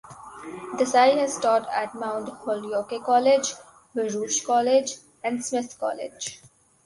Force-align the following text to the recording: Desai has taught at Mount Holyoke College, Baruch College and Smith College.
Desai 0.79 1.15
has 1.19 1.37
taught 1.37 1.69
at 1.69 1.93
Mount 1.93 2.27
Holyoke 2.27 2.91
College, 3.03 3.53
Baruch 3.93 4.31
College 4.47 4.95
and 5.23 5.45
Smith 5.45 5.77
College. 5.77 6.41